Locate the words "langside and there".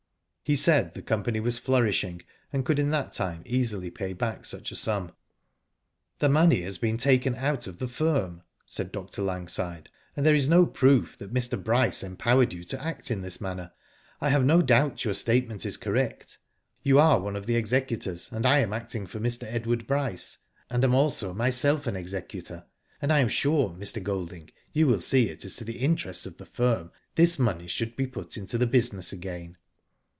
9.21-10.35